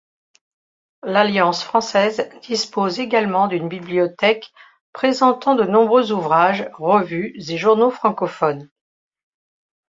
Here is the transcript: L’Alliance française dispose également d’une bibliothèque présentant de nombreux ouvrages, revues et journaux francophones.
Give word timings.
L’Alliance 1.03 1.63
française 1.63 2.27
dispose 2.41 2.99
également 2.99 3.47
d’une 3.47 3.69
bibliothèque 3.69 4.51
présentant 4.93 5.53
de 5.53 5.63
nombreux 5.63 6.11
ouvrages, 6.11 6.67
revues 6.79 7.35
et 7.37 7.57
journaux 7.57 7.91
francophones. 7.91 8.67